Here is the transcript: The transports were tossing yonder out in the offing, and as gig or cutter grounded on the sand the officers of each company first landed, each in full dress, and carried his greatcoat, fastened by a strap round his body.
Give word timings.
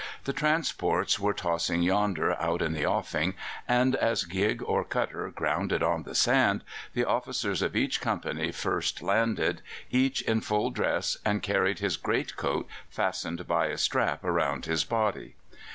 The 0.23 0.33
transports 0.33 1.19
were 1.19 1.31
tossing 1.31 1.83
yonder 1.83 2.33
out 2.41 2.63
in 2.63 2.73
the 2.73 2.87
offing, 2.87 3.35
and 3.67 3.95
as 3.95 4.23
gig 4.23 4.63
or 4.65 4.83
cutter 4.83 5.29
grounded 5.29 5.83
on 5.83 6.01
the 6.01 6.15
sand 6.15 6.63
the 6.95 7.05
officers 7.05 7.61
of 7.61 7.75
each 7.75 8.01
company 8.01 8.51
first 8.51 9.03
landed, 9.03 9.61
each 9.91 10.23
in 10.23 10.41
full 10.41 10.71
dress, 10.71 11.17
and 11.23 11.43
carried 11.43 11.77
his 11.77 11.97
greatcoat, 11.97 12.67
fastened 12.89 13.47
by 13.47 13.67
a 13.67 13.77
strap 13.77 14.21
round 14.23 14.65
his 14.65 14.83
body. 14.83 15.35